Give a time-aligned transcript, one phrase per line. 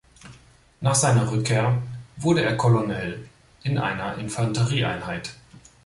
[0.79, 1.79] Nach seiner Rückkehr
[2.17, 3.27] wurde er Colonel
[3.61, 5.35] in einer Infanterieeinheit.